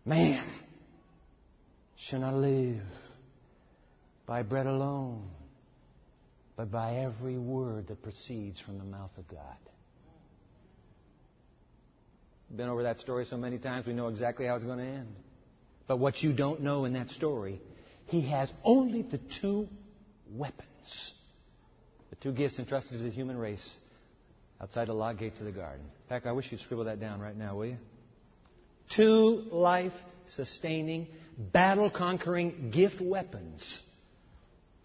[0.05, 0.47] Man
[1.97, 2.81] shall not live
[4.25, 5.31] by bread alone,
[6.55, 9.57] but by every word that proceeds from the mouth of God.
[12.57, 15.15] Been over that story so many times, we know exactly how it's going to end.
[15.87, 17.61] But what you don't know in that story,
[18.07, 19.69] he has only the two
[20.31, 21.13] weapons,
[22.11, 23.77] the two gifts entrusted to the human race
[24.61, 25.81] outside the lock gates of the garden.
[25.85, 27.77] In fact, I wish you'd scribble that down right now, will you?
[28.95, 29.93] Two life
[30.27, 33.81] sustaining, battle conquering gift weapons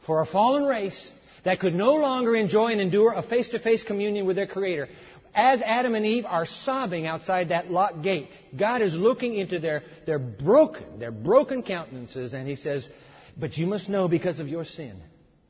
[0.06, 1.12] for a fallen race
[1.46, 4.90] that could no longer enjoy and endure a face to face communion with their Creator.
[5.36, 9.84] As Adam and Eve are sobbing outside that locked gate, God is looking into their,
[10.06, 12.88] their broken, their broken countenances, and He says,
[13.38, 15.02] But you must know because of your sin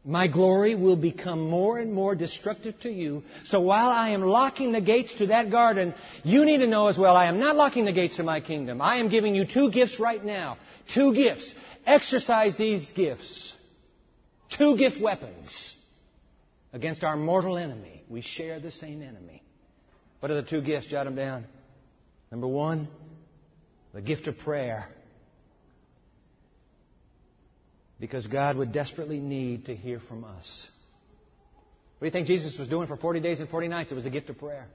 [0.05, 3.23] my glory will become more and more destructive to you.
[3.45, 6.97] So while I am locking the gates to that garden, you need to know as
[6.97, 8.81] well, I am not locking the gates to my kingdom.
[8.81, 10.57] I am giving you two gifts right now.
[10.93, 11.53] Two gifts.
[11.85, 13.53] Exercise these gifts.
[14.57, 15.75] Two gift weapons
[16.71, 18.03] against our mortal enemy.
[18.07, 19.43] We share the same enemy.
[20.19, 20.88] What are the two gifts?
[20.88, 21.45] Jot them down.
[22.32, 22.88] Number one,
[23.93, 24.88] the gift of prayer
[27.99, 30.69] because God would desperately need to hear from us.
[31.97, 33.91] What do you think Jesus was doing for 40 days and 40 nights?
[33.91, 34.67] It was the gift of prayer.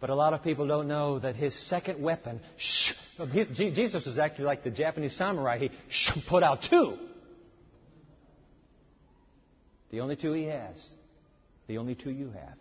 [0.00, 2.92] But a lot of people don't know that his second weapon, shh,
[3.56, 5.58] Jesus was actually like the Japanese samurai.
[5.58, 6.96] He shh, put out two.
[9.90, 10.80] The only two he has.
[11.66, 12.56] The only two you have.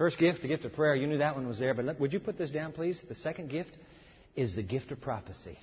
[0.00, 0.94] First gift, the gift of prayer.
[0.94, 2.98] You knew that one was there, but let, would you put this down, please?
[3.06, 3.76] The second gift
[4.34, 5.58] is the gift of prophecy.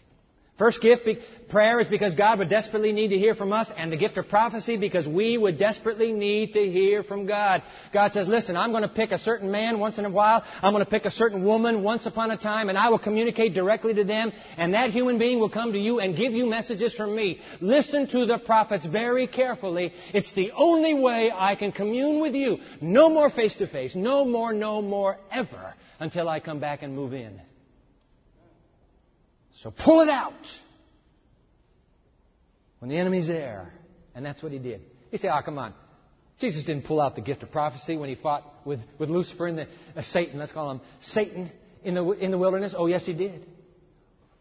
[0.58, 1.08] First gift,
[1.50, 4.28] prayer is because God would desperately need to hear from us, and the gift of
[4.28, 7.62] prophecy because we would desperately need to hear from God.
[7.94, 10.74] God says, listen, I'm going to pick a certain man once in a while, I'm
[10.74, 13.94] going to pick a certain woman once upon a time, and I will communicate directly
[13.94, 17.16] to them, and that human being will come to you and give you messages from
[17.16, 17.40] me.
[17.62, 19.94] Listen to the prophets very carefully.
[20.12, 22.58] It's the only way I can commune with you.
[22.82, 23.96] No more face to face.
[23.96, 27.40] No more, no more ever until I come back and move in.
[29.62, 30.34] So pull it out
[32.80, 33.74] when the enemy's there.
[34.14, 34.82] And that's what he did.
[35.12, 35.74] You say, oh, come on.
[36.40, 39.58] Jesus didn't pull out the gift of prophecy when he fought with, with Lucifer and
[39.58, 41.52] the, uh, Satan, let's call him Satan
[41.84, 42.76] in the, in the wilderness.
[42.78, 43.46] Oh, yes, he did.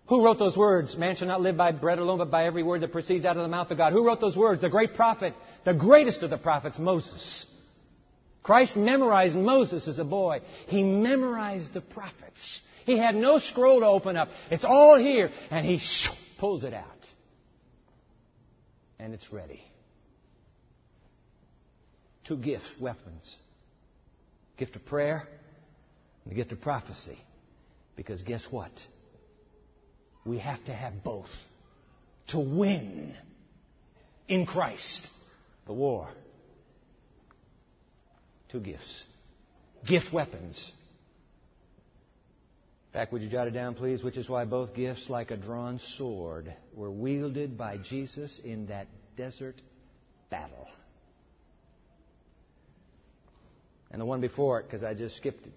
[0.09, 0.96] Who wrote those words?
[0.96, 3.42] Man shall not live by bread alone, but by every word that proceeds out of
[3.42, 3.92] the mouth of God.
[3.92, 4.61] Who wrote those words?
[4.61, 7.46] The great prophet, the greatest of the prophets, Moses.
[8.42, 10.40] Christ memorized Moses as a boy.
[10.68, 12.61] He memorized the prophets.
[12.87, 14.29] He had no scroll to open up.
[14.49, 15.81] It's all here, and he
[16.38, 16.87] pulls it out.
[19.01, 19.61] And it's ready.
[22.27, 23.37] Two gifts, weapons.
[24.57, 25.27] Gift of prayer
[26.25, 27.18] and the gift of prophecy.
[27.96, 28.70] Because guess what?
[30.25, 31.31] We have to have both
[32.29, 33.14] to win
[34.29, 35.07] in Christ
[35.66, 36.09] the war.
[38.51, 39.05] Two gifts.
[39.85, 40.70] Gift weapons.
[42.96, 44.02] Fact, would you jot it down, please?
[44.02, 48.87] Which is why both gifts, like a drawn sword, were wielded by Jesus in that
[49.18, 49.61] desert
[50.30, 50.66] battle.
[53.90, 55.52] And the one before it, because I just skipped it.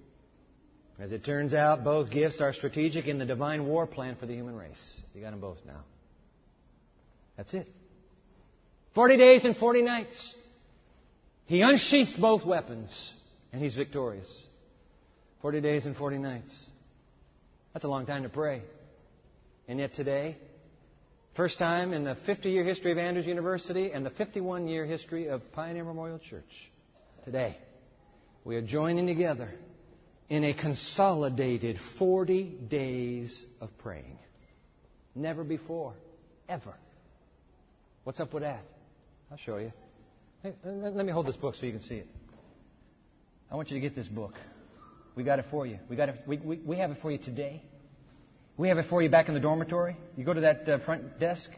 [0.99, 4.34] As it turns out, both gifts are strategic in the divine war plan for the
[4.34, 4.93] human race.
[5.15, 5.86] You got them both now.
[7.38, 7.69] That's it.
[8.95, 10.36] 40 days and 40 nights.
[11.45, 13.13] He unsheathed both weapons,
[13.54, 14.30] and he's victorious.
[15.41, 16.65] 40 days and 40 nights.
[17.73, 18.62] That's a long time to pray.
[19.67, 20.38] And yet today,
[21.36, 25.27] first time in the 50 year history of Andrews University and the 51 year history
[25.27, 26.71] of Pioneer Memorial Church,
[27.23, 27.58] today,
[28.43, 29.49] we are joining together
[30.29, 34.17] in a consolidated 40 days of praying.
[35.15, 35.93] Never before,
[36.47, 36.73] ever.
[38.03, 38.63] What's up with that?
[39.32, 39.71] I'll show you.
[40.41, 42.08] Hey, let me hold this book so you can see it.
[43.51, 44.34] I want you to get this book.
[45.19, 45.79] We got it for you.
[45.89, 47.62] We, got it, we, we, we have it for you today.
[48.55, 49.97] We have it for you back in the dormitory.
[50.15, 51.51] You go to that uh, front desk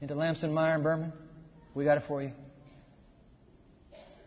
[0.00, 1.12] into Lamson, Meier, and Burman.
[1.74, 2.32] We got it for you.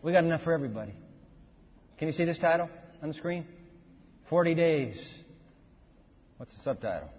[0.00, 0.92] We got enough for everybody.
[1.98, 2.70] Can you see this title?
[3.02, 3.44] on the screen?
[4.30, 5.12] 40 days.
[6.36, 7.10] What's the subtitle?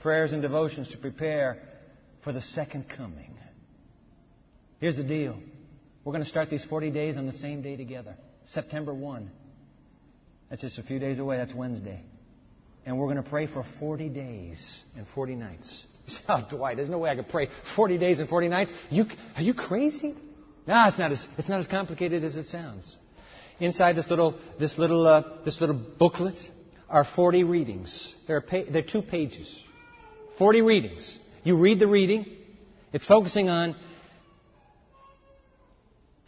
[0.00, 1.62] Prayers and devotions to prepare
[2.24, 3.38] for the second coming.
[4.80, 5.38] Here's the deal.
[6.04, 8.16] We're going to start these 40 days on the same day together.
[8.46, 9.30] September 1.
[10.52, 11.38] That's just a few days away.
[11.38, 11.98] That's Wednesday.
[12.84, 15.86] And we're going to pray for 40 days and 40 nights.
[16.28, 18.70] Oh, Dwight, there's no way I could pray 40 days and 40 nights.
[18.90, 20.14] You, are you crazy?
[20.66, 22.98] No, it's not as, it's not as complicated as it sounds.
[23.60, 26.36] Inside this little, this little, uh, this little booklet
[26.90, 28.14] are 40 readings.
[28.26, 29.64] There are, pa- there are two pages.
[30.38, 31.18] 40 readings.
[31.44, 32.26] You read the reading.
[32.92, 33.74] It's focusing on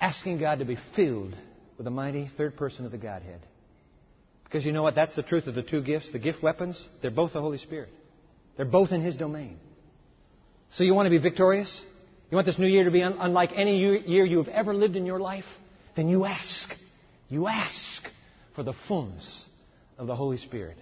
[0.00, 1.36] asking God to be filled
[1.76, 3.40] with the mighty third person of the Godhead.
[4.54, 4.94] Because you know what?
[4.94, 6.12] That's the truth of the two gifts.
[6.12, 7.88] The gift weapons, they're both the Holy Spirit.
[8.56, 9.58] They're both in His domain.
[10.68, 11.84] So you want to be victorious?
[12.30, 14.94] You want this new year to be un- unlike any year you have ever lived
[14.94, 15.44] in your life?
[15.96, 16.72] Then you ask.
[17.28, 18.08] You ask
[18.54, 19.44] for the fullness
[19.98, 20.76] of the Holy Spirit.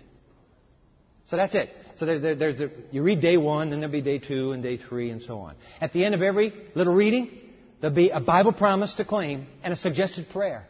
[1.25, 1.71] So that's it.
[1.95, 4.63] So there's, there, there's a, you read day one, then there'll be day two and
[4.63, 5.55] day three and so on.
[5.81, 7.31] At the end of every little reading,
[7.81, 10.67] there'll be a Bible promise to claim and a suggested prayer.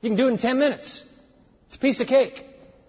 [0.00, 1.04] You can do it in 10 minutes.
[1.68, 2.44] It's a piece of cake.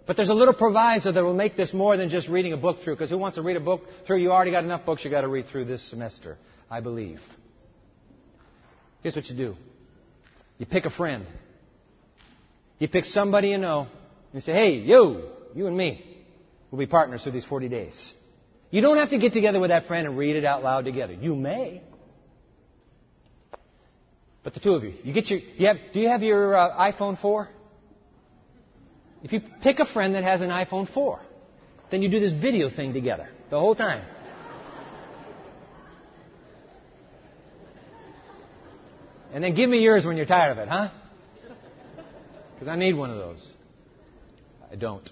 [0.10, 2.80] But there's a little proviso that will make this more than just reading a book
[2.84, 4.18] through, because who wants to read a book through?
[4.18, 6.36] You already got enough books you got to read through this semester,
[6.68, 7.20] I believe.
[9.04, 9.56] Here's what you do.
[10.58, 11.28] You pick a friend.
[12.80, 13.86] You pick somebody you know
[14.34, 16.04] and say, hey, you, you and me,
[16.72, 18.14] will be partners through these 40 days.
[18.72, 21.14] You don't have to get together with that friend and read it out loud together.
[21.14, 21.84] You may.
[24.44, 26.92] But the two of you, you get your, you have, do you have your uh,
[26.92, 27.48] iPhone 4?
[29.24, 31.20] If you pick a friend that has an iPhone 4,
[31.92, 34.04] then you do this video thing together the whole time.
[39.32, 40.90] And then give me yours when you're tired of it, huh?
[42.54, 43.48] Because I need one of those.
[44.72, 45.08] I don't.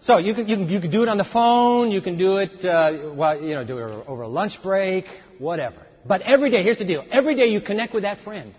[0.00, 2.36] So you can, you can, you can do it on the phone, you can do
[2.36, 5.06] it, uh, while, you know, do it over a lunch break,
[5.38, 5.78] whatever.
[6.06, 7.04] But every day, here's the deal.
[7.10, 8.52] Every day you connect with that friend.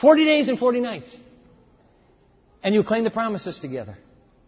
[0.00, 1.16] 40 days and 40 nights.
[2.62, 3.96] And you claim the promises together.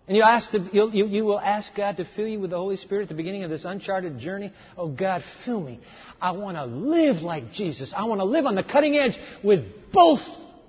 [0.06, 2.76] And you, ask to, you, you will ask God to fill you with the Holy
[2.76, 4.52] Spirit at the beginning of this uncharted journey.
[4.76, 5.80] Oh, God, fill me.
[6.20, 7.94] I want to live like Jesus.
[7.96, 10.20] I want to live on the cutting edge with both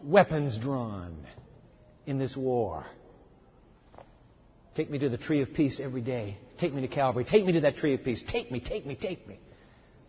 [0.04, 1.18] weapons drawn
[2.06, 2.86] in this war.
[4.76, 6.38] Take me to the tree of peace every day.
[6.58, 7.26] Take me to Calvary.
[7.26, 8.24] Take me to that tree of peace.
[8.26, 9.38] Take me, take me, take me.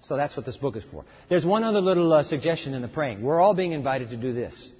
[0.00, 1.04] So that's what this book is for.
[1.28, 3.22] There's one other little uh, suggestion in the praying.
[3.22, 4.70] We're all being invited to do this.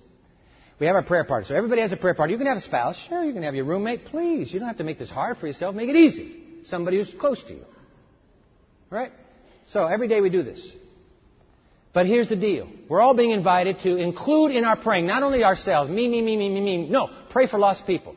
[0.78, 1.46] We have our prayer party.
[1.48, 2.32] So everybody has a prayer party.
[2.32, 2.96] You can have a spouse.
[3.08, 4.06] Sure, you can have your roommate.
[4.06, 4.52] Please.
[4.52, 5.74] You don't have to make this hard for yourself.
[5.74, 6.42] Make it easy.
[6.64, 7.64] Somebody who's close to you.
[8.90, 9.12] Right?
[9.66, 10.74] So every day we do this.
[11.94, 12.68] But here's the deal.
[12.90, 16.36] We're all being invited to include in our praying not only ourselves, me, me, me,
[16.36, 16.88] me, me, me.
[16.90, 18.14] No, pray for lost people.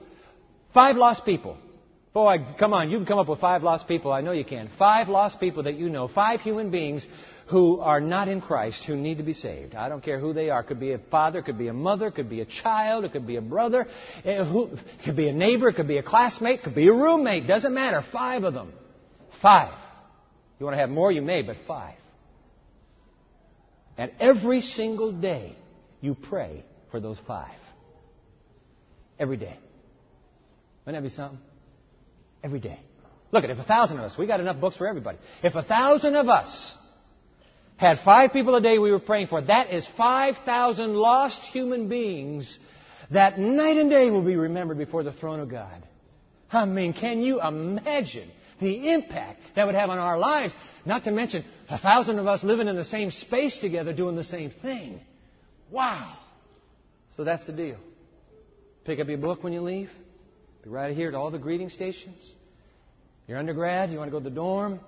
[0.73, 1.57] Five lost people.
[2.11, 4.11] Boy, come on, you can come up with five lost people.
[4.11, 4.69] I know you can.
[4.79, 6.07] Five lost people that you know.
[6.07, 7.05] Five human beings
[7.49, 9.75] who are not in Christ who need to be saved.
[9.75, 10.63] I don't care who they are.
[10.63, 13.35] Could be a father, could be a mother, could be a child, it could be
[13.35, 13.87] a brother,
[14.25, 17.45] eh, it could be a neighbor, it could be a classmate, could be a roommate.
[17.45, 18.03] Doesn't matter.
[18.11, 18.73] Five of them.
[19.41, 19.77] Five.
[20.59, 21.95] You want to have more, you may, but five.
[23.97, 25.55] And every single day,
[26.01, 27.57] you pray for those five.
[29.19, 29.57] Every day.
[30.85, 31.39] Wouldn't that be something?
[32.43, 32.79] Every day.
[33.31, 35.17] Look at if a thousand of us, we got enough books for everybody.
[35.43, 36.75] If a thousand of us
[37.77, 42.57] had five people a day we were praying for, that is 5,000 lost human beings
[43.11, 45.83] that night and day will be remembered before the throne of God.
[46.51, 48.29] I mean, can you imagine
[48.59, 50.53] the impact that would have on our lives?
[50.85, 54.23] Not to mention a thousand of us living in the same space together doing the
[54.23, 54.99] same thing.
[55.71, 56.17] Wow.
[57.15, 57.77] So that's the deal.
[58.85, 59.91] Pick up your book when you leave.
[60.63, 62.21] Be right here at all the greeting stations.
[63.27, 64.79] Your undergrad, you want to go to the dorm?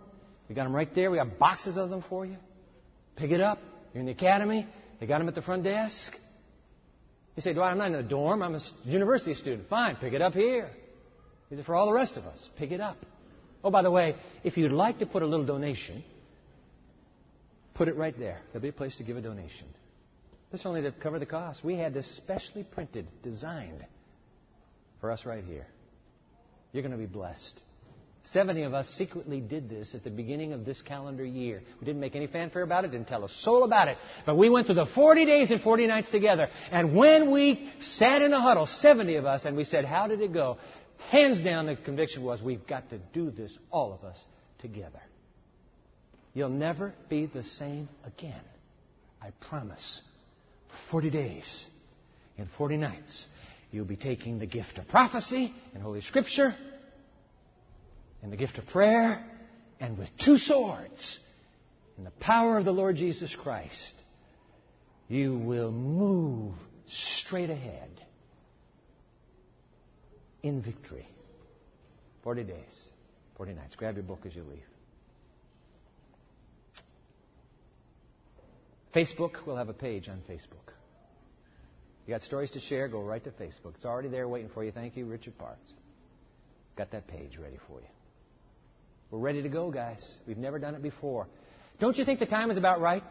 [0.49, 1.11] We got them right there.
[1.11, 2.37] We got boxes of them for you.
[3.15, 3.59] Pick it up.
[3.93, 4.67] You're in the academy.
[4.99, 6.13] They got them at the front desk.
[7.35, 8.41] You say, Dwight, I'm not in a dorm.
[8.41, 9.69] I'm a university student.
[9.69, 10.69] Fine, pick it up here.
[11.49, 12.49] These are for all the rest of us.
[12.57, 12.97] Pick it up.
[13.63, 16.03] Oh, by the way, if you'd like to put a little donation,
[17.75, 18.39] put it right there.
[18.51, 19.67] There'll be a place to give a donation.
[20.51, 21.63] This only to cover the cost.
[21.63, 23.85] We had this specially printed, designed
[25.01, 25.67] for us right here.
[26.71, 27.59] You're going to be blessed.
[28.31, 31.61] 70 of us secretly did this at the beginning of this calendar year.
[31.79, 33.97] We didn't make any fanfare about it, didn't tell a soul about it.
[34.25, 36.47] But we went through the 40 days and 40 nights together.
[36.71, 40.21] And when we sat in the huddle, 70 of us, and we said, How did
[40.21, 40.57] it go?
[41.09, 44.23] Hands down, the conviction was, We've got to do this, all of us,
[44.59, 45.01] together.
[46.33, 48.41] You'll never be the same again.
[49.21, 50.01] I promise.
[50.69, 51.65] For 40 days
[52.37, 53.25] and 40 nights,
[53.71, 56.53] you'll be taking the gift of prophecy and Holy Scripture
[58.21, 59.25] and the gift of prayer,
[59.79, 61.19] and with two swords,
[61.97, 63.95] in the power of the Lord Jesus Christ,
[65.07, 66.53] you will move
[66.87, 67.89] straight ahead
[70.43, 71.07] in victory.
[72.23, 72.79] 40 days,
[73.37, 73.75] 40 nights.
[73.75, 74.59] Grab your book as you leave.
[78.93, 80.73] Facebook, we'll have a page on Facebook.
[82.05, 83.75] You got stories to share, go right to Facebook.
[83.75, 84.71] It's already there waiting for you.
[84.71, 85.71] Thank you, Richard Parks.
[86.75, 87.87] Got that page ready for you.
[89.11, 90.15] We're ready to go, guys.
[90.25, 91.27] We've never done it before.
[91.79, 93.03] Don't you think the time is about right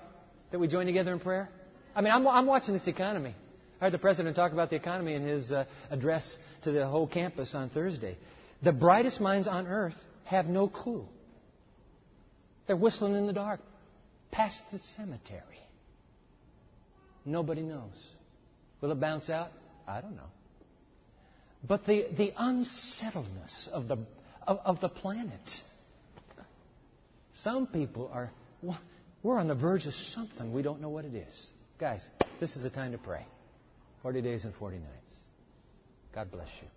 [0.50, 1.50] that we join together in prayer?
[1.94, 3.34] I mean, I'm, I'm watching this economy.
[3.80, 7.06] I heard the president talk about the economy in his uh, address to the whole
[7.06, 8.16] campus on Thursday.
[8.62, 11.06] The brightest minds on earth have no clue.
[12.66, 13.60] They're whistling in the dark
[14.30, 15.42] past the cemetery.
[17.24, 17.94] Nobody knows.
[18.80, 19.50] Will it bounce out?
[19.86, 20.30] I don't know.
[21.66, 23.98] But the, the unsettledness of the,
[24.46, 25.40] of, of the planet
[27.42, 28.30] some people are,
[29.22, 30.52] we're on the verge of something.
[30.52, 31.46] We don't know what it is.
[31.78, 32.06] Guys,
[32.38, 33.26] this is the time to pray.
[34.02, 35.14] 40 days and 40 nights.
[36.14, 36.68] God bless you.